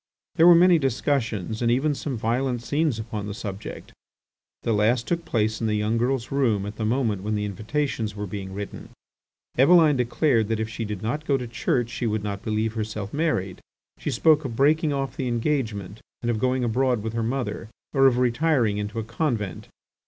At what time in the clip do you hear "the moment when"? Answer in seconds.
6.77-7.35